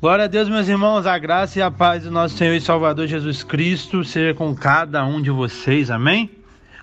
[0.00, 3.06] Glória a Deus, meus irmãos, a graça e a paz do nosso Senhor e Salvador
[3.06, 6.30] Jesus Cristo seja com cada um de vocês, amém?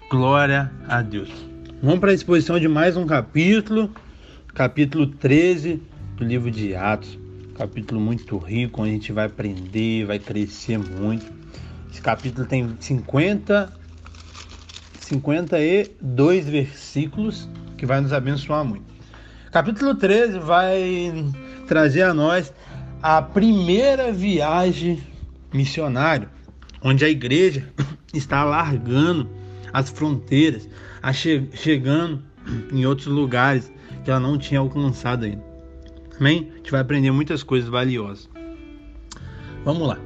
[0.08, 1.32] Glória a Deus.
[1.82, 3.90] Vamos para a exposição de mais um capítulo,
[4.54, 5.82] capítulo 13
[6.16, 7.18] do livro de Atos.
[7.58, 11.26] Capítulo muito rico, onde a gente vai aprender, vai crescer muito.
[11.92, 13.74] Esse capítulo tem 50,
[15.00, 18.86] 52 versículos que vai nos abençoar muito.
[19.52, 21.26] Capítulo 13 vai
[21.68, 22.54] trazer a nós
[23.02, 25.02] a primeira viagem
[25.54, 26.30] missionária,
[26.82, 27.68] onde a igreja
[28.14, 29.30] está largando
[29.74, 30.68] as fronteiras,
[31.14, 32.24] che chegando
[32.72, 33.72] em outros lugares
[34.04, 35.44] que ela não tinha alcançado ainda.
[36.20, 36.50] Amém?
[36.54, 38.30] A gente vai aprender muitas coisas valiosas.
[39.64, 40.00] Vamos lá.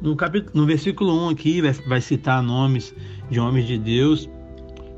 [0.00, 2.94] No, capítulo, no versículo 1 aqui vai, vai citar nomes
[3.30, 4.28] de homens de Deus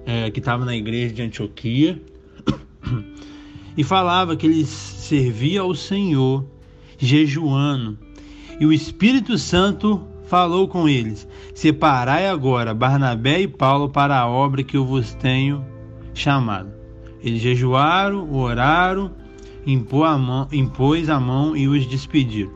[0.04, 2.00] é, que estavam na igreja de Antioquia
[3.76, 6.44] e falava que eles serviam ao Senhor
[6.98, 7.98] jejuando.
[8.58, 14.62] E o Espírito Santo falou com eles: Separai agora Barnabé e Paulo para a obra
[14.62, 15.64] que eu vos tenho
[16.14, 16.70] chamado.
[17.22, 19.12] Eles jejuaram, oraram,
[19.66, 22.52] impôs a mão, impôs a mão e os despediram.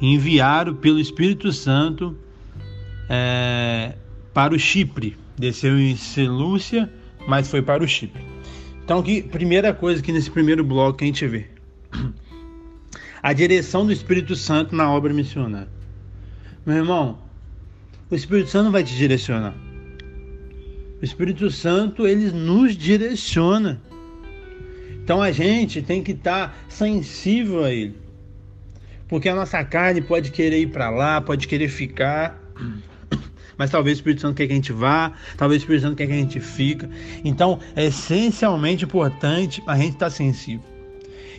[0.00, 2.16] Enviaram pelo Espírito Santo
[3.08, 3.94] é,
[4.32, 5.16] para o Chipre.
[5.38, 6.90] Desceu em Selúcia,
[7.26, 8.35] mas foi para o Chipre.
[8.86, 11.46] Então, aqui, primeira coisa que nesse primeiro bloco que a gente vê.
[13.20, 15.66] A direção do Espírito Santo na obra missionária.
[16.64, 17.18] Meu irmão,
[18.08, 19.56] o Espírito Santo vai te direcionar.
[21.02, 23.82] O Espírito Santo, ele nos direciona.
[25.02, 27.96] Então a gente tem que estar tá sensível a ele.
[29.08, 32.40] Porque a nossa carne pode querer ir para lá, pode querer ficar
[33.56, 36.06] mas talvez o Espírito Santo quer que a gente vá, talvez o Espírito Santo quer
[36.06, 36.88] que a gente fica.
[37.24, 40.64] Então, é essencialmente importante a gente estar sensível.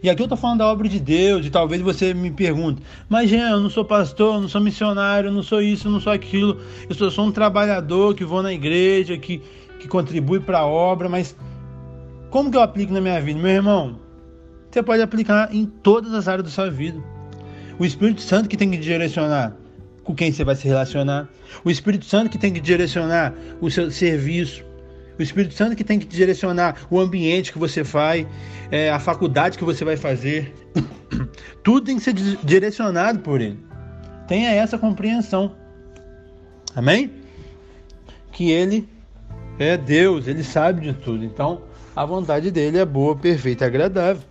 [0.02, 3.30] E aqui eu estou falando da obra de Deus, e talvez você me pergunte, mas
[3.30, 6.00] Jean, eu não sou pastor, eu não sou missionário, eu não sou isso, eu não
[6.00, 9.42] sou aquilo, eu sou só um trabalhador que vou na igreja, que,
[9.80, 11.36] que contribui para a obra, mas
[12.30, 13.40] como que eu aplico na minha vida?
[13.40, 14.00] Meu irmão,
[14.70, 17.02] você pode aplicar em todas as áreas da sua vida.
[17.80, 19.56] O Espírito Santo que tem que direcionar
[20.08, 21.28] com quem você vai se relacionar.
[21.66, 24.64] O Espírito Santo que tem que direcionar o seu serviço.
[25.20, 28.26] O Espírito Santo que tem que direcionar o ambiente que você faz,
[28.72, 30.54] é, a faculdade que você vai fazer.
[31.62, 33.60] Tudo tem que ser direcionado por Ele.
[34.30, 35.54] Tenha essa compreensão.
[36.74, 37.12] Amém?
[38.32, 38.88] Que Ele
[39.60, 41.26] é Deus, Ele sabe de tudo.
[41.26, 41.64] Então,
[41.94, 44.24] a vontade dele é boa, perfeita e agradável.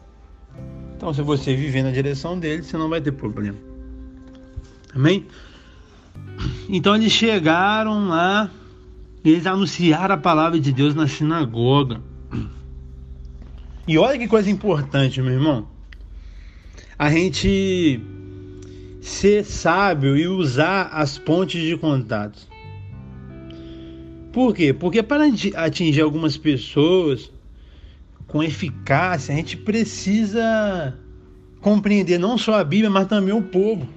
[0.96, 3.58] Então, se você viver na direção dele, você não vai ter problema.
[4.94, 5.26] Amém?
[6.68, 8.50] Então eles chegaram lá,
[9.24, 12.00] eles anunciaram a palavra de Deus na sinagoga.
[13.88, 15.68] E olha que coisa importante, meu irmão.
[16.98, 18.00] A gente
[19.00, 22.48] ser sábio e usar as pontes de contatos.
[24.32, 24.72] Por quê?
[24.72, 25.24] Porque para
[25.54, 27.30] atingir algumas pessoas
[28.26, 30.98] com eficácia, a gente precisa
[31.60, 33.88] compreender não só a Bíblia, mas também o povo.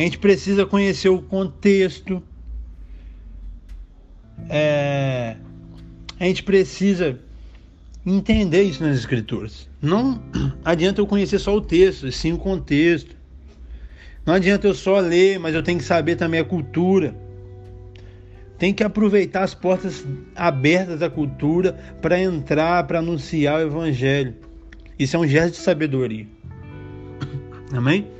[0.00, 2.22] A gente precisa conhecer o contexto.
[4.48, 5.36] É,
[6.18, 7.18] a gente precisa
[8.06, 9.68] entender isso nas escrituras.
[9.82, 10.18] Não
[10.64, 13.14] adianta eu conhecer só o texto, sim o contexto.
[14.24, 17.14] Não adianta eu só ler, mas eu tenho que saber também a cultura.
[18.56, 24.34] Tem que aproveitar as portas abertas da cultura para entrar, para anunciar o evangelho.
[24.98, 26.26] Isso é um gesto de sabedoria.
[27.70, 28.19] Amém?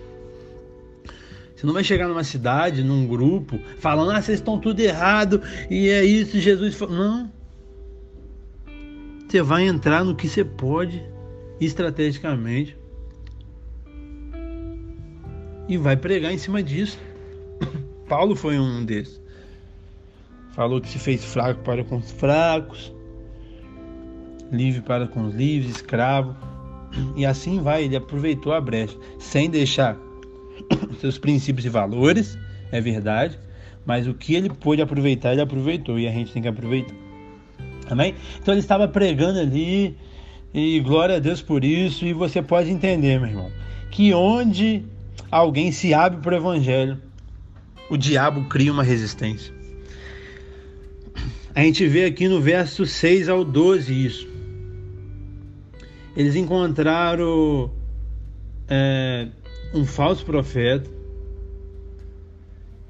[1.61, 5.91] Você não vai chegar numa cidade, num grupo, falando, ah, vocês estão tudo errado e
[5.91, 6.97] é isso, Jesus falou.
[6.97, 7.31] Não.
[9.29, 11.05] Você vai entrar no que você pode
[11.61, 12.75] estrategicamente
[15.69, 16.99] e vai pregar em cima disso.
[18.09, 19.21] Paulo foi um desses.
[20.53, 22.91] Falou que se fez fraco para com os fracos,
[24.51, 26.35] livre para com os livres, escravo.
[27.15, 29.97] E assim vai, ele aproveitou a brecha, sem deixar
[31.01, 32.39] seus princípios e valores,
[32.71, 33.39] é verdade,
[33.85, 36.95] mas o que ele pôde aproveitar, ele aproveitou e a gente tem que aproveitar.
[37.89, 38.15] Amém?
[38.41, 39.97] Então ele estava pregando ali
[40.55, 42.05] e glória a Deus por isso.
[42.07, 43.51] E você pode entender, meu irmão,
[43.91, 44.85] que onde
[45.31, 46.99] alguém se abre para o evangelho,
[47.89, 49.53] o diabo cria uma resistência.
[51.53, 54.29] A gente vê aqui no verso 6 ao 12 isso.
[56.17, 57.71] Eles encontraram
[58.69, 59.29] é,
[59.73, 60.91] um falso profeta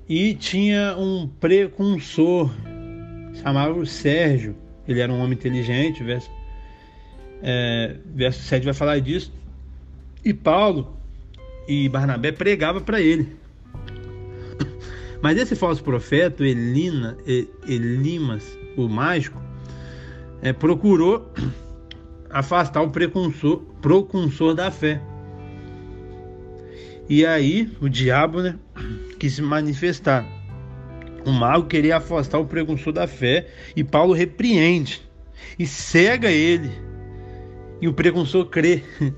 [0.08, 2.50] e tinha um precursor,
[3.42, 4.56] chamava Sérgio.
[4.88, 6.28] Ele era um homem inteligente, verso,
[7.42, 9.32] é, verso 7 vai falar disso.
[10.24, 10.96] E Paulo
[11.68, 13.36] e Barnabé pregava para ele.
[15.22, 17.16] Mas esse falso profeta, Elina,
[17.68, 19.40] Elimas, o mágico,
[20.42, 21.30] é, procurou
[22.30, 25.00] afastar o precursor, procursor da fé.
[27.10, 28.56] E aí o diabo né,
[29.18, 30.24] quis se manifestar.
[31.26, 35.02] O mago queria afastar o precursor da fé e Paulo repreende
[35.58, 36.70] e cega ele.
[37.80, 38.84] E o precursor crê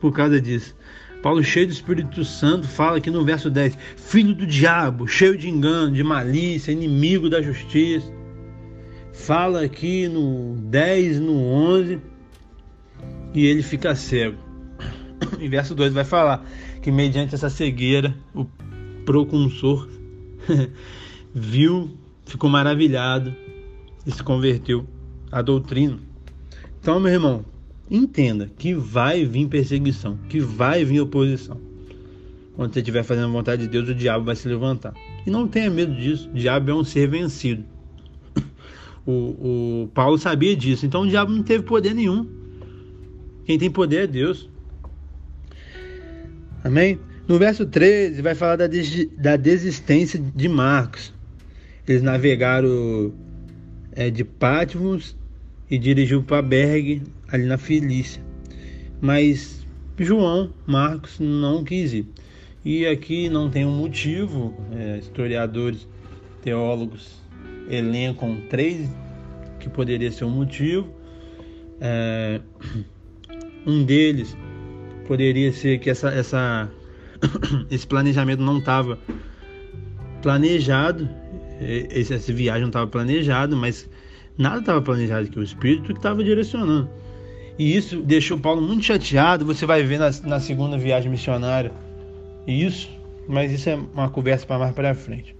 [0.00, 0.74] por causa disso.
[1.22, 5.48] Paulo, cheio do Espírito Santo, fala aqui no verso 10: Filho do diabo, cheio de
[5.48, 8.10] engano, de malícia, inimigo da justiça.
[9.12, 12.00] Fala aqui no 10, no 11,
[13.34, 14.38] e ele fica cego.
[15.38, 16.44] Em verso 2 vai falar
[16.80, 18.44] que, mediante essa cegueira, o
[19.04, 19.88] procursor
[21.34, 21.90] viu,
[22.24, 23.34] ficou maravilhado
[24.06, 24.86] e se converteu
[25.30, 25.98] à doutrina.
[26.80, 27.44] Então, meu irmão,
[27.90, 31.58] entenda que vai vir perseguição, que vai vir oposição.
[32.56, 34.94] Quando você estiver fazendo a vontade de Deus, o diabo vai se levantar.
[35.26, 37.64] E não tenha medo disso, o diabo é um ser vencido.
[39.06, 42.28] O, o Paulo sabia disso, então o diabo não teve poder nenhum.
[43.44, 44.48] Quem tem poder é Deus.
[46.62, 46.98] Amém?
[47.26, 51.12] No verso 13 vai falar da, des da desistência de Marcos.
[51.86, 53.12] Eles navegaram
[53.92, 55.16] é, de Patmos
[55.70, 58.22] e dirigiu para Berg, ali na Felícia.
[59.00, 59.66] Mas
[59.98, 62.06] João Marcos não quis ir.
[62.64, 65.88] E aqui não tem um motivo, é, historiadores,
[66.42, 67.22] teólogos
[67.70, 68.90] elencam três
[69.58, 70.88] que poderia ser um motivo.
[71.80, 72.40] É,
[73.66, 74.36] um deles
[75.10, 76.70] poderia ser que essa, essa,
[77.68, 78.96] esse planejamento não estava
[80.22, 81.10] planejado,
[81.60, 83.88] esse, essa viagem não estava planejado, mas
[84.40, 86.88] Nada estava planejado aqui, o Espírito que estava direcionando.
[87.58, 89.44] E isso deixou Paulo muito chateado.
[89.44, 91.70] Você vai ver na, na segunda viagem missionária
[92.46, 92.88] isso,
[93.28, 95.36] mas isso é uma conversa para mais para frente.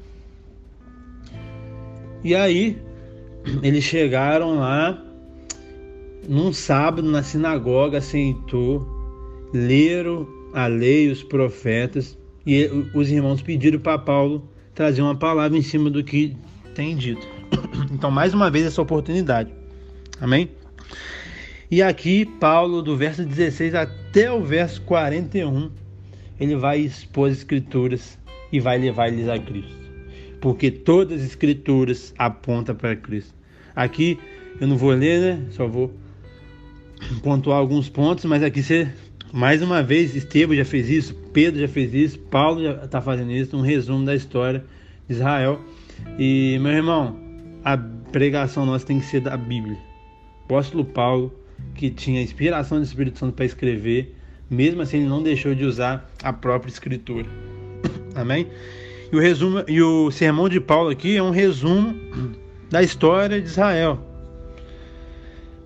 [2.23, 2.77] E aí,
[3.63, 5.03] eles chegaram lá
[6.29, 9.00] num sábado na sinagoga, aceitou,
[9.53, 15.63] leram a lei, os profetas, e os irmãos pediram para Paulo trazer uma palavra em
[15.63, 16.37] cima do que
[16.75, 17.27] tem dito.
[17.93, 19.53] Então, mais uma vez, essa oportunidade.
[20.21, 20.49] Amém?
[21.71, 25.71] E aqui, Paulo, do verso 16 até o verso 41,
[26.39, 28.19] ele vai expor as escrituras
[28.53, 29.77] e vai levar eles a Cristo.
[30.41, 33.35] Porque todas as escrituras apontam para Cristo.
[33.75, 34.19] Aqui,
[34.61, 35.47] eu não vou ler, né?
[35.51, 35.93] Só vou
[37.23, 38.89] pontuar alguns pontos, mas aqui você,
[39.33, 43.31] mais uma vez, Estevão já fez isso, Pedro já fez isso, Paulo já está fazendo
[43.31, 44.65] isso, um resumo da história
[45.09, 45.61] de Israel.
[46.19, 47.17] E, meu irmão,
[47.65, 47.77] a
[48.11, 49.77] pregação nossa tem que ser da Bíblia.
[50.43, 51.33] O apóstolo Paulo,
[51.75, 54.17] que tinha inspiração do Espírito Santo para escrever,
[54.49, 57.27] mesmo assim ele não deixou de usar a própria escritura.
[58.15, 58.49] Amém?
[59.13, 61.95] E o resumo e o sermão de Paulo aqui é um resumo
[62.69, 64.07] da história de Israel.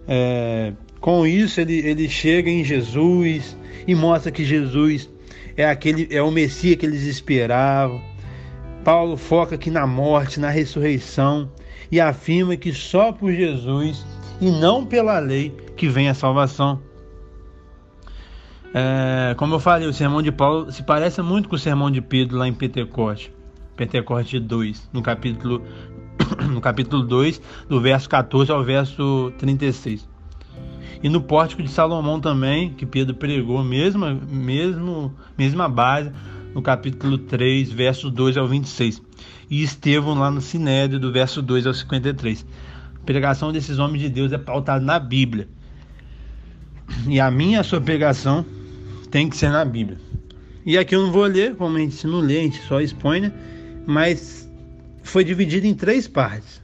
[0.07, 0.73] É,
[1.05, 3.55] com isso ele, ele chega em Jesus
[3.87, 5.11] e mostra que Jesus
[5.55, 8.01] é aquele é o Messias que eles esperavam.
[8.83, 11.53] Paulo foca aqui na morte, na ressurreição
[11.93, 14.03] e afirma que só por Jesus
[14.41, 16.81] e não pela lei que vem a salvação.
[18.73, 22.01] É, como eu falei, o sermão de Paulo se parece muito com o sermão de
[22.01, 23.31] Pedro lá em Pentecoste,
[23.77, 25.63] Pentecoste 2, no capítulo,
[26.51, 30.14] no capítulo 2, do verso 14 ao verso 36.
[31.05, 36.11] E no pórtico de Salomão também, que Pedro pregou, mesma, mesmo, mesma base,
[36.55, 39.03] no capítulo 3, verso 2 ao 26
[39.51, 42.47] e Estevão lá no Sinédrio, do verso 2 ao 53.
[42.97, 45.47] A pregação desses homens de Deus é pautada na Bíblia.
[47.07, 48.43] E a minha sua pregação
[49.11, 49.99] tem que ser na Bíblia.
[50.65, 53.21] E aqui eu não vou ler, como a gente não lê, a gente só expõe,
[53.21, 53.33] né?
[53.87, 54.51] Mas
[55.03, 56.63] foi dividido em três partes.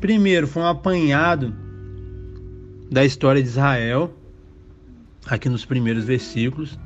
[0.00, 1.69] Primeiro, foi um apanhado
[2.90, 4.12] da história de Israel,
[5.26, 6.78] aqui nos primeiros versículos.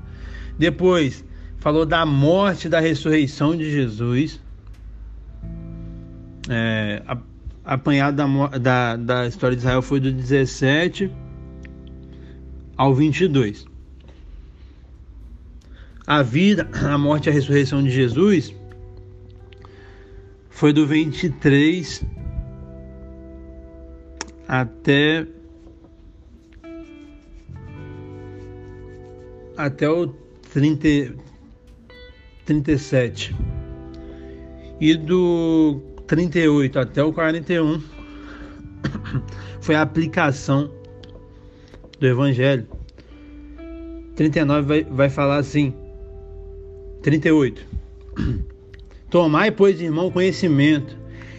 [0.58, 1.24] Depois,
[1.58, 4.40] falou da morte e da ressurreição de Jesus
[6.48, 7.02] é,
[7.64, 11.10] apanhado da, da, da história de Israel foi do 17
[12.76, 13.66] ao 22.
[16.06, 18.54] A vida, a morte e a ressurreição de Jesus
[20.50, 22.04] foi do 23
[24.46, 25.26] até
[29.56, 30.08] até o
[30.52, 31.14] 30,
[32.44, 33.34] 37
[34.80, 37.80] e do 38 até o 41
[39.60, 40.70] foi a aplicação
[41.98, 42.66] do Evangelho.
[44.14, 45.74] 39 vai, vai falar assim.
[47.02, 47.64] 38.
[49.10, 50.96] Tomai, pois, irmão, conhecimento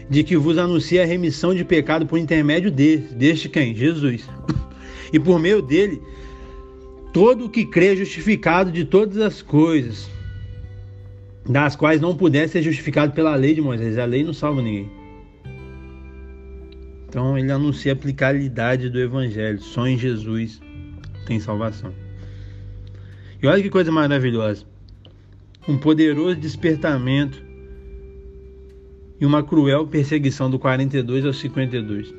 [0.09, 3.75] de que vos anuncia a remissão de pecado por intermédio deste, deste quem?
[3.75, 4.27] Jesus.
[5.13, 6.01] E por meio dele,
[7.15, 10.11] todo o que crê justificado de todas as coisas,
[11.47, 13.97] das quais não pudesse ser justificado pela lei de Moisés.
[13.97, 14.91] A lei não salva ninguém.
[17.07, 19.61] Então ele anuncia a aplicabilidade do evangelho.
[19.61, 20.59] Só em Jesus
[21.25, 21.93] tem salvação.
[23.41, 24.65] E olha que coisa maravilhosa.
[25.69, 27.41] Um poderoso despertamento
[29.21, 32.13] e uma cruel perseguição do 42 ao 52.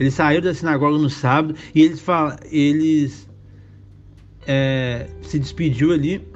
[0.00, 3.26] Eles saíram da sinagoga no sábado e eles, falam, eles
[4.46, 6.26] é, se despediu ali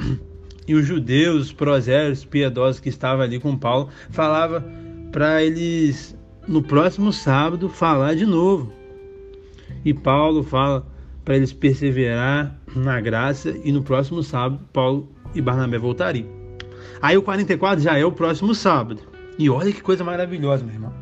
[0.66, 4.64] e os judeus, os prosélitos piedosos que estavam ali com Paulo, falava
[5.10, 8.72] para eles no próximo sábado falar de novo.
[9.84, 10.86] E Paulo fala
[11.24, 16.28] para eles perseverar na graça e no próximo sábado Paulo e Barnabé voltariam.
[17.00, 19.02] Aí o 44 já é o próximo sábado.
[19.38, 20.92] E olha que coisa maravilhosa, meu irmão.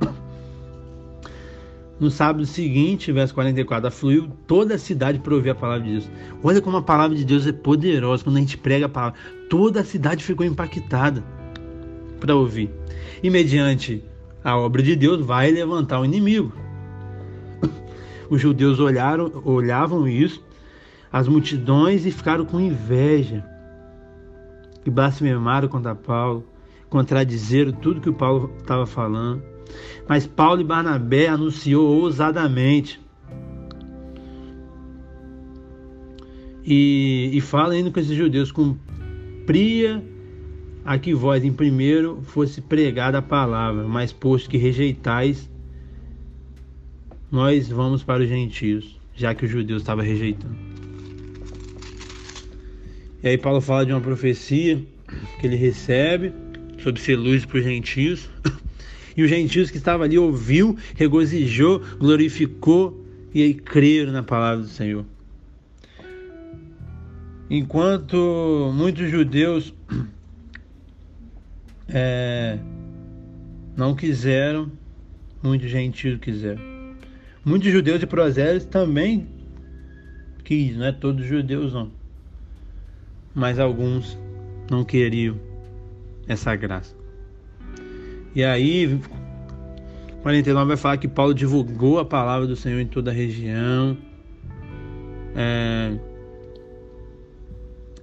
[2.00, 6.10] No sábado seguinte, verso 44, afluiu toda a cidade para ouvir a palavra de Deus.
[6.42, 8.22] Olha como a palavra de Deus é poderosa.
[8.22, 9.18] Quando a gente prega a palavra,
[9.50, 11.24] toda a cidade ficou impactada
[12.20, 12.70] para ouvir.
[13.22, 14.04] E mediante
[14.44, 16.52] a obra de Deus, vai levantar o inimigo.
[18.30, 20.44] Os judeus olharam, olhavam isso,
[21.12, 23.44] as multidões, e ficaram com inveja.
[24.86, 26.46] E blasfemaram contra Paulo
[26.88, 29.42] contradizeram tudo que o Paulo estava falando.
[30.08, 33.00] Mas Paulo e Barnabé anunciou ousadamente.
[36.64, 40.02] E, e fala ainda com esses judeus: cumpria
[40.84, 45.50] a que vós em primeiro fosse pregada a palavra, mas posto que rejeitais,
[47.30, 50.56] nós vamos para os gentios, já que os judeus estavam rejeitando.
[53.22, 54.82] E aí Paulo fala de uma profecia
[55.40, 56.32] que ele recebe
[56.82, 58.30] sobre ser luz para os gentios.
[59.18, 64.68] E os gentios que estavam ali ouviu, regozijou, glorificou e aí creram na palavra do
[64.68, 65.04] Senhor.
[67.50, 69.74] Enquanto muitos judeus
[71.88, 72.60] é,
[73.76, 74.70] não quiseram,
[75.42, 76.62] muitos gentios quiseram.
[77.44, 79.26] Muitos judeus e prosélitos também
[80.44, 81.90] quis, não é todos judeus não.
[83.34, 84.16] Mas alguns
[84.70, 85.36] não queriam
[86.28, 86.97] essa graça.
[88.34, 89.00] E aí,
[90.22, 93.96] 49 vai falar que Paulo divulgou a palavra do Senhor em toda a região.
[95.34, 95.96] É,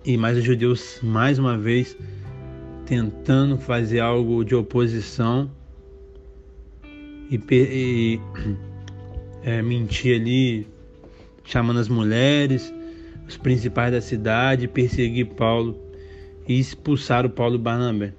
[0.06, 1.98] e mais os judeus, mais uma vez,
[2.86, 5.50] tentando fazer algo de oposição
[7.30, 8.20] e, e
[9.44, 10.68] é, mentir ali,
[11.44, 12.74] chamando as mulheres,
[13.28, 15.76] os principais da cidade, perseguir Paulo
[16.48, 18.14] e expulsaram Paulo e Barnabé.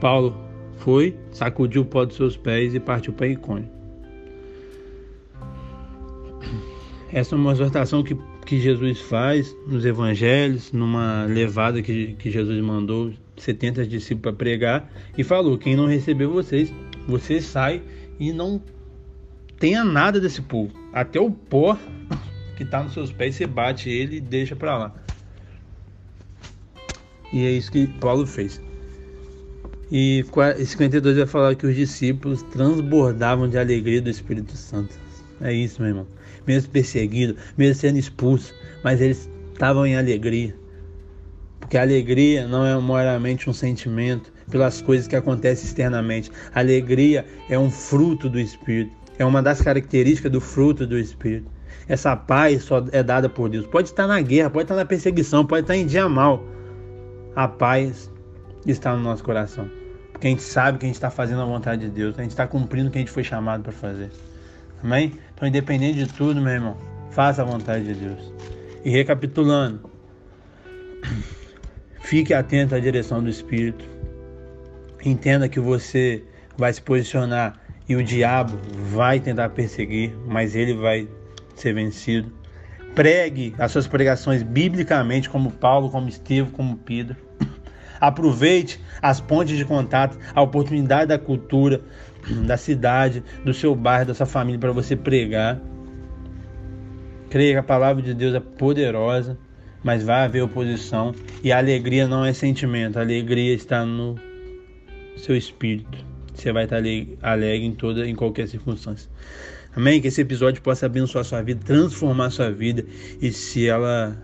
[0.00, 0.47] Paulo
[0.78, 3.68] foi, sacudiu o pó dos seus pés e partiu para Icônio.
[7.12, 12.60] Essa é uma exortação que, que Jesus faz nos evangelhos, numa levada que, que Jesus
[12.62, 16.72] mandou 70 discípulos para pregar e falou: quem não recebeu vocês,
[17.06, 17.82] você sai
[18.20, 18.60] e não
[19.58, 20.72] tenha nada desse povo.
[20.92, 21.78] Até o pó
[22.56, 24.94] que está nos seus pés, você bate ele e deixa para lá.
[27.32, 28.60] E é isso que Paulo fez.
[29.90, 30.24] E
[30.58, 34.94] 52 vai falar que os discípulos transbordavam de alegria do Espírito Santo.
[35.40, 36.06] É isso, meu irmão.
[36.46, 38.52] Mesmo perseguidos, mesmo sendo expulsos,
[38.82, 40.54] mas eles estavam em alegria.
[41.60, 46.30] Porque a alegria não é meramente um sentimento pelas coisas que acontecem externamente.
[46.54, 48.92] A alegria é um fruto do Espírito.
[49.18, 51.50] É uma das características do fruto do Espírito.
[51.88, 53.66] Essa paz só é dada por Deus.
[53.66, 56.44] Pode estar na guerra, pode estar na perseguição, pode estar em dia mal
[57.38, 58.10] a paz
[58.66, 59.70] está no nosso coração.
[60.18, 62.32] Porque a gente sabe que a gente está fazendo a vontade de Deus, a gente
[62.32, 64.10] está cumprindo o que a gente foi chamado para fazer.
[64.82, 65.12] Amém?
[65.32, 66.76] Então, independente de tudo, meu irmão,
[67.12, 68.32] faça a vontade de Deus.
[68.84, 69.88] E recapitulando,
[72.02, 73.84] fique atento à direção do Espírito.
[75.04, 76.24] Entenda que você
[76.56, 78.58] vai se posicionar e o diabo
[78.90, 81.08] vai tentar perseguir, mas ele vai
[81.54, 82.32] ser vencido.
[82.92, 87.27] Pregue as suas pregações biblicamente, como Paulo, como Estevão, como Pedro.
[88.00, 91.80] Aproveite as pontes de contato, a oportunidade da cultura,
[92.46, 95.60] da cidade, do seu bairro, da sua família para você pregar.
[97.30, 99.38] Creia que a palavra de Deus é poderosa,
[99.82, 104.16] mas vai haver oposição e a alegria não é sentimento, a alegria está no
[105.16, 105.98] seu espírito.
[106.34, 106.76] Você vai estar
[107.22, 109.10] alegre em toda em qualquer circunstância.
[109.74, 110.00] Amém?
[110.00, 112.84] Que esse episódio possa abençoar sua vida, transformar sua vida
[113.20, 114.16] e se ela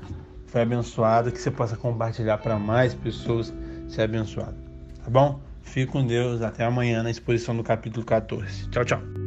[0.47, 3.53] foi abençoado, que você possa compartilhar para mais pessoas
[3.95, 4.57] ser abençoado.
[5.03, 5.41] Tá bom?
[5.63, 6.43] Fique com Deus.
[6.43, 8.69] Até amanhã na exposição do capítulo 14.
[8.71, 9.24] Tchau, tchau.